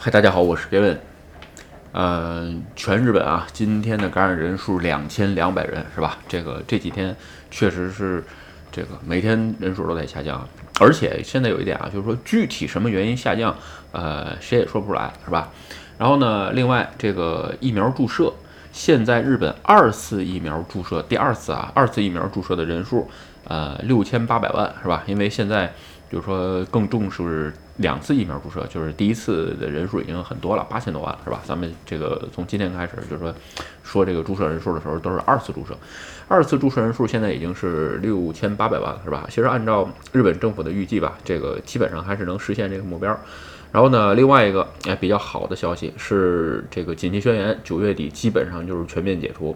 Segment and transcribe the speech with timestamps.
[0.00, 0.96] 嗨，大家好，我是 Gavin。
[1.90, 6.18] 呃，全日本啊，今天的感染人数两千两百人，是吧？
[6.28, 7.14] 这个这几天
[7.50, 8.22] 确实是
[8.70, 10.48] 这个每天人数都在下降，
[10.78, 13.52] 而且现在有一点啊，就是说具体什么原因下降，
[13.90, 15.50] 呃，谁也说不出来，是吧？
[15.98, 18.32] 然后呢，另外这个疫苗注射，
[18.72, 23.10] 现在日本二次疫苗注射第二次啊，二次疫苗注射的人数，
[23.48, 25.02] 呃，六千八百万，是吧？
[25.06, 25.72] 因为现在
[26.10, 27.52] 就是说更重视。
[27.78, 31.40] 两次疫苗注射，就是第一次的人数已经很多了，八千多万了，是吧？
[31.44, 33.32] 咱们这个从今天开始，就是说
[33.84, 35.76] 说这个注射人数的时候，都是二次注射，
[36.26, 39.26] 二次注射人数现在已经是六千八百万了，是吧？
[39.28, 43.16] 其实按照日本政府的预计吧，这个基本上还是能实现这个目标。
[43.70, 49.54] 然后呢，另外一个哎比较好的消息是，这个紧急宣言九月底基本上就是全面解除。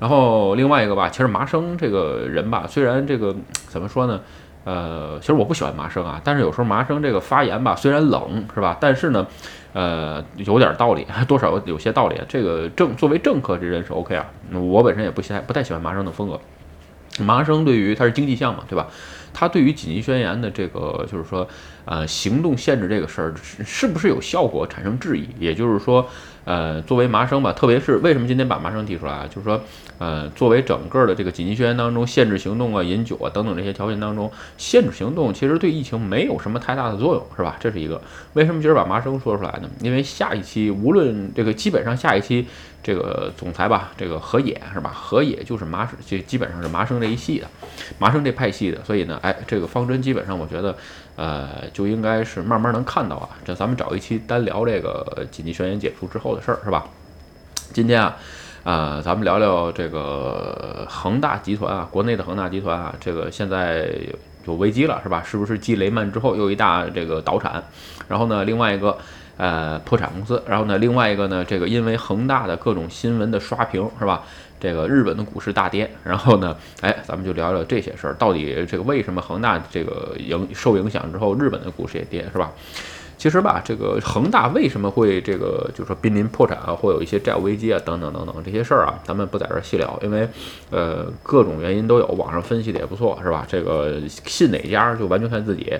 [0.00, 3.32] 然后另外一个吧，其实麻生这个人吧，虽然这个
[3.68, 4.20] 怎么说呢？
[4.64, 9.26] 呃，其实我不喜欢麻生啊，但是有时候麻生这个发言吧，虽然冷是吧，但是呢，
[9.72, 12.20] 呃，有点道理， 多少有些道理。
[12.28, 16.38] 这个政作为政客这人是 OK 啊，我本身也不太不太喜欢麻生的风格。
[17.18, 18.86] 麻生对于他是经济项嘛，对吧？
[19.32, 21.46] 他对于紧急宣言的这个就是说，
[21.84, 25.26] 呃，行动限制这个事儿是不是有效果产生质疑？
[25.38, 26.06] 也就是说。
[26.44, 29.28] 呃，作为麻生吧，特别是为什么今天把麻生提出来啊？
[29.28, 29.60] 就是说，
[29.98, 37.56] 呃，作为整个的这个紧急宣言当中限制行动啊、饮酒啊等等这些条件当中，限制行动其实对疫情没有什么太大的作用，是吧？
[37.60, 38.02] 这是一个。
[38.32, 39.70] 为什么今儿把麻生说出来呢？
[39.82, 42.44] 因为下一期无论这个基本上下一期
[42.82, 44.90] 这个总裁吧，这个河野是吧？
[44.92, 47.46] 河野就是麻生，就基本上是麻生这一系的，
[48.00, 50.76] 麻生这派系的，所以呢，哎，这个方针基本上我觉得。
[51.14, 53.28] 呃，就应该是慢慢能看到啊。
[53.44, 56.86] 这咱们找一期单聊这个紧急宣言解除之后的事儿，是吧？
[57.74, 58.16] 今天啊，
[58.64, 63.90] 呃，咱们聊聊这个恒大集团啊，国内的恒大集团啊，这个现在
[64.46, 65.22] 有危机了，是吧？
[65.22, 67.62] 是不是继雷曼之后又一大这个倒产？
[68.08, 68.96] 然后呢，另外一个
[69.36, 74.22] 呃破产公司，然后呢，另外一个呢，这个因为恒大的各种新闻的刷屏，是吧？
[74.62, 82.52] 这个日本的股市大跌， 然后呢，哎，咱们就聊聊这些事儿，到底这个为什么恒大这个影受影响之后，日本的股市也跌，是吧？
[83.18, 90.28] 其实吧，这个恒大为什么会这个，就是说濒临破产啊，或有一些债务危机啊，等等等等这些事儿啊，咱们不在这儿细聊，因为
[90.70, 93.44] 呃各种原因都有，网上分析的也不错，是吧？
[93.48, 95.72] 这个信哪家就完全看自己。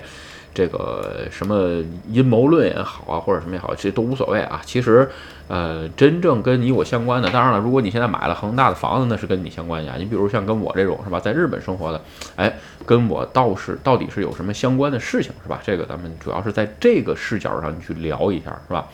[0.53, 4.61] 这个什么阴谋论也好啊，或者什么也好，其实都无所谓啊。
[4.63, 5.09] 其实，
[5.47, 9.95] 呃，真正跟你我相关的，当然了，如果你现在买了恒大的房子，那是跟你相关呀。
[9.97, 12.01] 你比如像跟我这种是吧，在日本生活的，
[12.35, 12.53] 哎，
[12.85, 15.59] 跟我倒是到底是有什么相关的事情是吧？
[15.63, 18.87] 这个咱们主要是在这个视角上去聊一下是吧？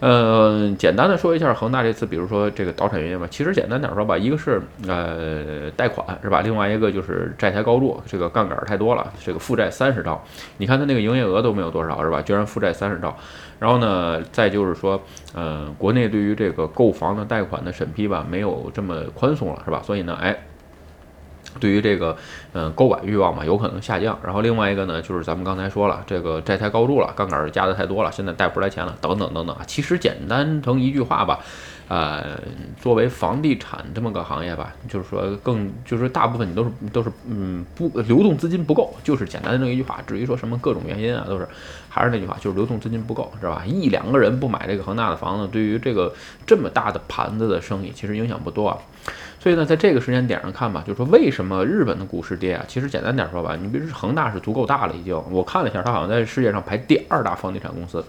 [0.00, 3.26] 呃，简单的说一下恒大这次，比如说这个倒产原因吧。
[3.30, 6.40] 其实简单点说吧，一个是呃贷款是吧？
[6.40, 10.24] 另外一个就是债台高筑，这个杠杆太多了，这个负债三十兆。
[10.56, 12.22] 你看它那个营业额都没有多少是吧？
[12.22, 13.14] 居然负债三十兆。
[13.58, 14.98] 然后呢，再就是说，
[15.34, 19.82] 呃，国内对于这个购房的贷款的审批吧，没有这么宽松了是吧？
[19.84, 20.36] 所以呢，哎。
[21.58, 22.16] 对于这个，
[22.52, 24.18] 嗯，购买欲望嘛，有可能下降。
[24.22, 29.62] 然后另外一个呢，就是咱们刚才说了，这个债台高筑了，杠杆加的太多了，现在贷不出来钱了，等等等等啊。
[29.66, 31.40] 其实简单成一句话吧，
[31.88, 32.38] 呃，
[32.80, 40.00] 作为房地产这么个行业吧，就是说更就是大部分你都是都是嗯不流动资金不够，就是简单的这么一句话。
[40.06, 41.48] 至于说什么各种原因啊，都是
[41.88, 43.62] 还是那句话，就是流动资金不够，是吧？
[43.66, 46.12] 一两个人不买这个恒大的房子，对于这个
[46.46, 48.78] 这么大的盘子的生意，其实影响不多啊。
[49.40, 52.64] 所以呢，在这个时间点上看吧，就说为什么日本的股市跌啊？
[52.68, 58.04] 其实简单点说吧，你比如说恒大是足够大了，已经我看了一下，它好像在世界上排第二大房地产公司。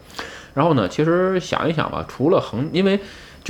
[0.53, 2.99] 然后呢，其实想一想吧，除了恒，因为。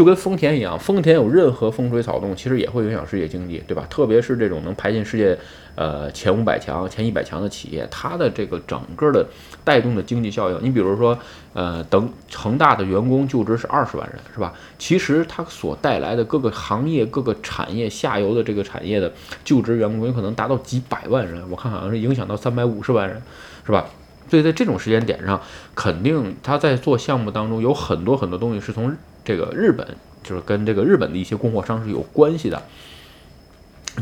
[0.01, 3.85] 就跟丰田一样，丰田有任何风吹草动，其实也会影响世界经济，对吧？
[3.87, 5.37] 特别是这种能排进世界，
[5.75, 9.23] 呃前五百强、前一百强的企业，它的这个整个的
[9.63, 11.15] 带动的经济效应，你比如说，
[11.53, 14.51] 呃，等恒大的员工就职是二十万人，是吧？
[14.79, 19.13] 其实它所带来的各个行业、各个产业下游的这个产业的
[19.43, 23.21] 就职员工，有可能达到几百万人，我看好像是影响到三百五十万人，
[23.63, 23.85] 是吧？
[24.31, 25.39] 所以在这种时间点上，
[25.75, 28.97] 肯定他在做项目当中有很多很多东西是从。
[29.23, 29.87] 这个日本
[30.23, 32.61] 就是跟这个日本的一些供货商是有关系的。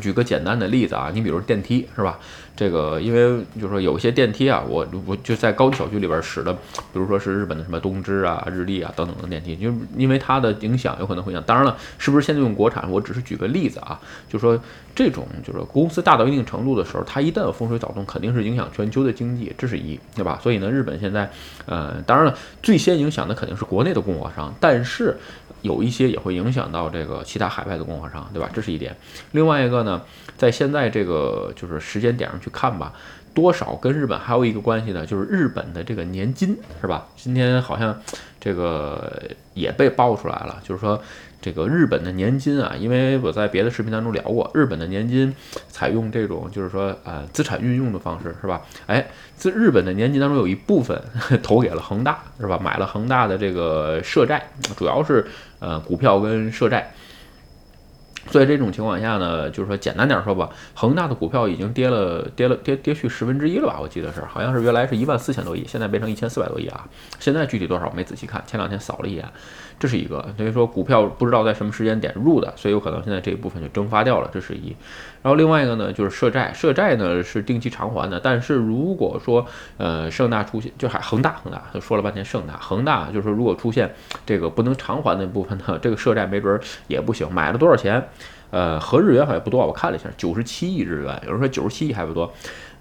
[0.02, 2.20] 举个简单的例子啊，你比如电梯是吧？
[2.56, 11.44] 这个因为就是说有些电梯啊，我我就在高级小区里边使的，比如说是日本的什么东芝啊、日立啊等等的电梯，就因为它的影响有可能会影响。
[11.48, 12.90] 当然了，是不是现在用国产？
[12.92, 13.98] 我只是举个例子啊，
[14.28, 14.60] 就说
[14.94, 20.38] 这种就是公司大到一定程度的时候，它一旦有风吹草动，肯定是影响全球的经济，这是一，对吧？
[20.44, 21.32] 所以呢，日本现在
[21.66, 25.18] 呃，当然了，最先影响的肯定是国内的供货商，但是
[25.62, 28.50] 有一些也会影响到这个其他海外的供货商，对吧？
[28.54, 28.96] 这是一点。
[29.32, 30.02] 另外一个呢，
[30.38, 32.50] 在现在这个就是时间点上去。
[32.50, 32.94] 看吧，
[33.34, 37.08] 多少跟日本还有一个关系呢，就是日本的这个年金是吧？
[37.16, 38.00] 今天好像
[38.40, 39.22] 这个
[39.54, 41.02] 也被爆出来了，就是说。
[41.42, 45.34] 这个日本的年金啊，因为我在别的视频当中聊过，日本的年金
[45.70, 48.62] 采用这种就是说呃资产运用的方式，是吧？
[48.88, 51.02] 哎，自日本的年金当中有一部分
[51.42, 52.60] 投给了恒大，是吧？
[52.62, 55.26] 买了恒大的这个社债，主要是
[55.60, 56.94] 呃股票跟社债。
[58.28, 63.80] 所以这种情况下呢，就是说简单点说吧，恒大的股票已经跌了，跌了，跌跌去十分之一了吧？
[63.82, 66.88] 我记得是，好像是原来是一万四千多亿，现在变成一千四百多亿啊。
[67.20, 69.26] 现在具体多少没仔细看，前两天扫了一眼，
[69.80, 74.76] 这是一个，等于说股票不知道在什么时间点入的，所以有可能现在这一部分就蒸发掉了，这是一。
[75.22, 79.46] 然后另外一个呢，就是涉债，涉债呢是定期偿还的，但是如果说
[79.78, 83.94] 呃盛大出现，就还恒大，恒大说了半天盛大，恒大就是说如果出现
[84.26, 87.30] 这个不能偿还的部分呢，这个涉债没准也不行。
[87.34, 88.08] 买了多少钱？
[88.52, 92.32] 呃，和日元好像不多，我看了一下，九十七亿日元，有人说九十七亿还不多。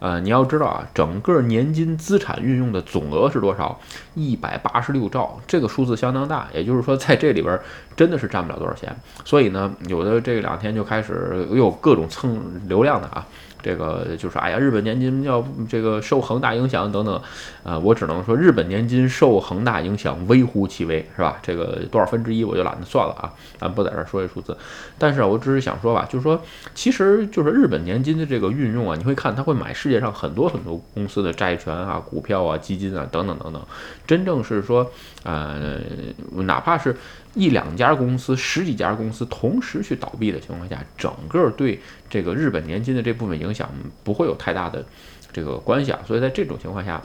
[0.00, 3.78] 呃，你要知道啊，整个年金资产运用的总额是多少？
[4.14, 6.46] 一百八十六兆，这个数字相当大。
[6.54, 7.58] 也就是说，在这里边
[7.96, 8.94] 真的是占不了多少钱。
[9.24, 13.26] 所以呢，有的这两天就开始有各种蹭流量的啊。
[13.60, 17.20] 这个就是，哎呀，日本年金要这个受恒大影响等等，
[17.62, 21.38] 呃，我只能说日本年金受恒大影响微乎其微，是吧？
[21.42, 24.56] 这个多少分之一我就懒得算了啊，咱不在这说这数字。
[24.98, 26.40] 但是我只是想说吧，就是说，
[26.74, 33.62] 其实就是日本年金的这个运用啊，你会看他会买世界上很多很多公司的债权啊、股票啊、基金啊等等等等，
[34.06, 34.90] 真正是说，
[35.24, 35.78] 呃，
[36.44, 36.96] 哪怕是。
[37.34, 41.78] 一两家公司、十几家公司同时去倒闭的情况下，整个对
[42.10, 43.70] 这个日本年金的这部分影响
[44.02, 44.84] 不会有太大的
[45.32, 46.00] 这个关系啊。
[46.06, 47.00] 所以在这种情况下，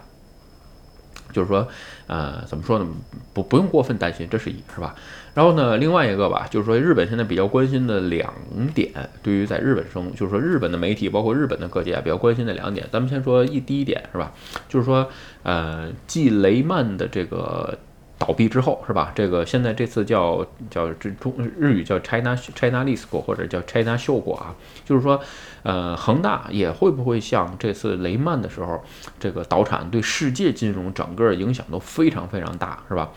[1.31, 1.67] 就是说，
[2.07, 2.87] 呃，怎么说呢？
[3.33, 4.95] 不，不用过分担心，这是一是吧？
[5.35, 8.33] 然后呢，另外一个吧，就是说日本现在比较关心的两
[8.73, 8.91] 点，
[9.21, 14.31] 对于在日本生，就是说日本的媒体，包括日本的各界啊比较关心的两点，咱们先说一第一点是吧？
[14.69, 15.07] 就是说，
[15.43, 17.77] 呃，继雷曼的这个。
[18.25, 19.11] 倒闭之后是吧？
[19.13, 24.55] 这个现在这次叫叫这中日语叫 China China Lisco 或者叫 China 秀果啊，
[24.85, 25.19] 就是说，
[25.63, 28.81] 呃，恒大也会不会像这次雷曼的时候
[29.19, 33.11] 这个倒产，对世界金融整个影响都非常非常大，是吧？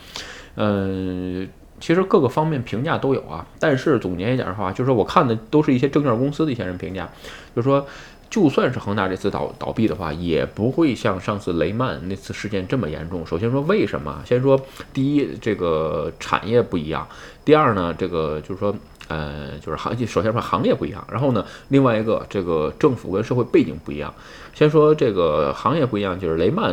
[0.57, 1.49] 嗯，
[1.79, 7.09] 其实各个方面评价都有啊，但是总结一点的话，就是说我看的都是一些证券公司的一些人评价，
[7.55, 7.87] 就是说。
[8.29, 13.27] 就算是恒大这次倒倒闭的话，也不会像上次雷曼那次事件这么严重。
[13.27, 14.23] 首先说为什么？
[14.27, 14.61] 先说
[14.93, 17.07] 第一，这个产业不一样；
[17.45, 18.75] 第二呢，这个就是说。
[19.09, 24.13] 呃，就是行业，首先说行业不一样，然后呢，另外一个这个政府跟社会背景不一样。
[24.55, 26.73] 先说这个行业不一样，就是雷曼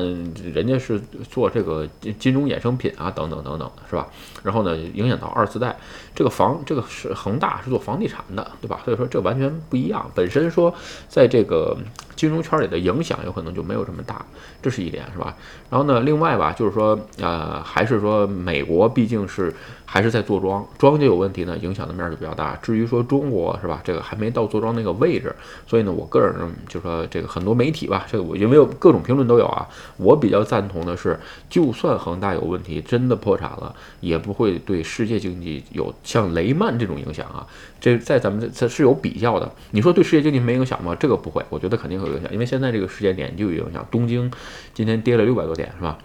[0.54, 1.00] 人家是
[1.30, 4.08] 做这个金金融衍生品啊，等等等等，是吧？
[4.42, 5.78] 然后呢，影响到二次贷，
[6.16, 8.80] 这个房这个是恒大是做房地产的，对吧？
[8.86, 10.10] 所以说这完全不一样。
[10.16, 10.74] 本身说
[11.10, 11.78] 在这个
[12.16, 14.26] 金融圈里的影响有可能就没有这么大，
[14.62, 15.36] 这是一点，是吧？
[15.70, 19.54] 然后呢，另外吧，就是说呃，还是说美国毕竟是。
[19.86, 22.58] 还是在做庄，庄就有问题呢，影响的面就比较大。
[22.64, 25.32] 至于说中国是吧，这个还没到做庄那个位置，
[25.68, 26.34] 所以呢，我个人
[26.68, 29.68] 就说这个很多媒体吧，这个我因为有各种评论都有啊，
[29.98, 37.46] 我比较赞同的是，就算恒大有问题，真的破产了，也不会对世界经济有像雷曼这种影响啊。
[37.80, 39.52] 这在咱们这是有比较的。
[39.72, 40.96] 你说对世界经济没影响吗？
[41.00, 43.86] 这个不会，我觉得肯定有影响，因为现在这个时间点就有影响。
[43.92, 44.32] 东京
[44.74, 45.98] 今天跌了六百多点，是吧？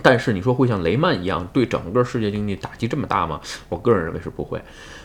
[0.00, 3.40] 但是你说会像雷曼一样对整个世界经济打击这么大吗？
[3.68, 4.58] 我个人认为是不会。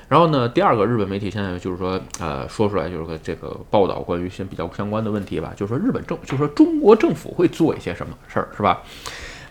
[0.07, 8.81] 然后呢，第二个日本媒体现在就是说，呃，说出来就是个这个报道关于一些比较相关的问题吧，就是说日本政，就是说中国政府会做一些什么事儿，是吧？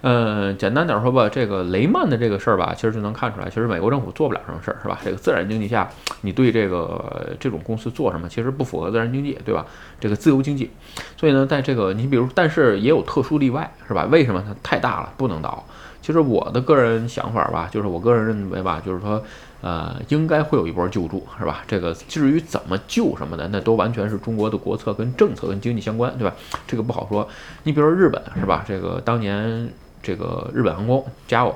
[0.03, 4.99] 嗯，简单点说吧，这个雷曼的这个事儿吧，其实就能看出来，其实美国政府做不了什么事儿，是吧？
[5.05, 5.89] 这个自然经济下，
[6.21, 9.67] 你对这个这种公司做什么，其实不符合自然经济，对吧？
[9.99, 10.71] 这个自由经济，
[11.17, 14.05] 所以呢，在这个你比如，但是也有特殊例外，是吧？
[14.11, 15.65] 为什么它太大了不能倒？
[16.03, 19.21] 其实我的个人想法吧，就是我个人认为吧，就是说，
[19.61, 21.65] 呃，应该会有一波救助，是吧？
[21.67, 26.33] 这个至于怎么救什么的，那都完全是中国的国策跟政策跟经济相关，对吧？
[26.67, 27.27] 这个不好说。
[27.65, 28.65] 你比如说日本，是吧？
[28.69, 29.69] 这个当年。
[30.07, 31.53] 这个日本航空，JAL，，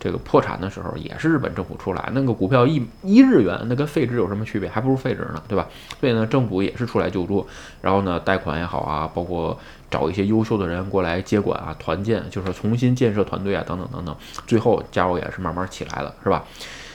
[0.00, 4.68] 这个破产的时候也是日本政府出来，那个股票一一日元，那跟废纸有什么区别？
[4.68, 5.68] 还不如废纸呢，对吧？
[6.00, 7.46] 所以呢，政府也是出来救助，
[7.80, 9.56] 然后呢，贷款也好啊，包括
[9.88, 14.16] 找一些优秀的人过来接管啊，团建，就是重新建设团队啊，等等等等，
[14.48, 16.44] 最后 JAL 也是慢慢起来了，是吧？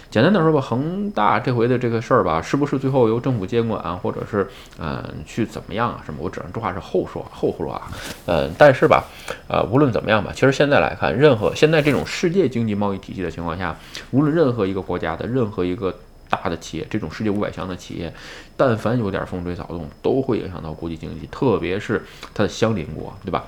[0.10, 4.48] 简单的说吧，恒大这回的这个事儿吧，是不是最后由政府监管，或者是
[4.80, 6.02] 嗯去怎么样啊？
[6.06, 6.20] 什么？
[6.22, 7.88] 我只能这话是后说，后说啊。
[8.26, 9.04] 嗯，但是吧，
[9.48, 13.76] 呃，无论怎么样吧，其实现在来看，任何现在这种世界经济贸易体系的情况下，
[14.12, 15.94] 无论任何一个国家的任何一个
[16.30, 18.14] 大的企业，这种世界五百强的企业，
[18.56, 23.46] 但凡有点风吹草动，都会影响到国际经济，特别是它的相邻国，对吧？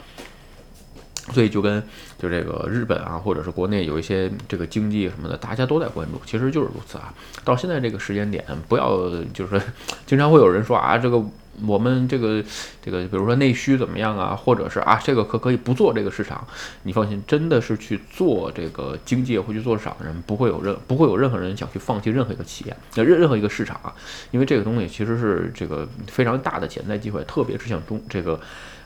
[1.32, 1.82] 所以就跟
[2.18, 7.14] 就这个日本啊，或者是国内有一些这个经济什么的，大家都在关注，其实就是如此啊。
[7.44, 9.62] 到现在这个时间点，不要就是说，
[10.06, 11.24] 经常会有人说啊，这个
[11.66, 12.44] 我们这个
[12.82, 16.46] 这个，比如说内需怎么样啊，或者是啊，这个可可以不做这个市场。
[16.84, 23.94] 你放心，真的是去做这个经济或去做市场的人，不会有任不会有任何人想去放弃任何一个企业，那任任何一个市场啊，
[24.32, 28.40] 因为这个东西其实是这个非常大的潜在机会，特别是像中这个。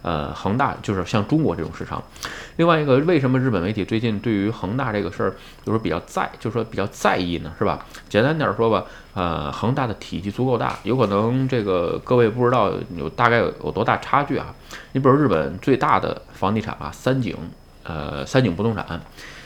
[0.04, 2.04] 呃，恒大就是像中国这种市场。
[2.58, 5.34] 另外一个，为什么日本媒体最近对于恒大这个事儿
[5.66, 7.52] 就是比较在，就是说比较在意呢？
[7.58, 7.84] 是吧？
[8.08, 14.54] 简单点说吧，呃，恒大的体积足够大，有可能这个各位不知道有大概有多大差距啊？
[14.92, 17.36] 你比如日本最大的房地产啊，三井，
[17.84, 19.02] 呃，三井不动产。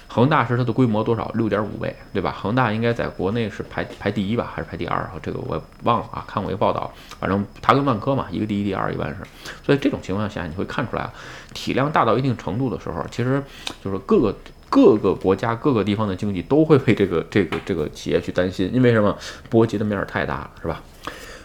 [0.09, 1.29] 恒大是它的规模多少？
[1.33, 2.31] 六点五倍，对吧？
[2.31, 5.07] 恒大应该在国内是排排第一吧，还是排第二？
[5.21, 9.17] 这个我忘了啊，看过一个报道，反正它跟万科嘛，一个第一，第二一般是。
[9.63, 11.13] 所以这种情况下，你会看出来啊，
[11.53, 13.43] 体量大到一定程度的时候，其实
[13.83, 14.33] 就是各个
[14.69, 19.15] 各个国家各个地方的经济都会为这个这个这个企业去担心，因为什么？
[19.49, 20.81] 波及的面太大了，是吧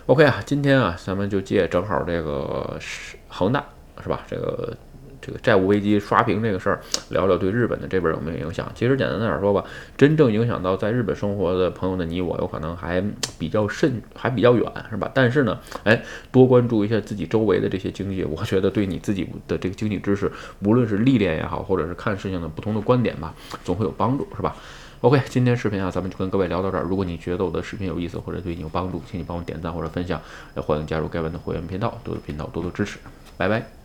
[0.06, 3.64] ？OK 啊，今天啊，咱们就借正好这个是恒大，
[4.02, 4.20] 是吧？
[4.30, 4.76] 这个。
[5.22, 8.70] 这个债务危机刷屏这个事儿，聊聊对日本的这边有没有影响？
[8.74, 9.64] 其实简单点说吧，
[9.96, 13.02] 真正影响到在日本生活的朋友的你我，有可能还
[13.38, 15.10] 比较甚，还比较远，是吧？
[15.14, 20.30] 但是呢，哎，多关注一下自己周围的这些经济，我觉得对你自己的这个经济知识，
[20.64, 23.32] 无论是历练也好，或者是看事情的不同的观点吧，
[23.64, 24.56] 总会有帮助，是吧
[25.02, 26.82] ？OK，今天视频啊，咱们就跟各位聊到这儿。
[26.82, 30.20] 如果你觉得我的视频有意思或者对你有帮助，请你帮我点赞或者分享，
[30.56, 32.98] 也欢迎加入盖文的会员频道，多多频道多多支持，
[33.36, 33.81] 拜拜。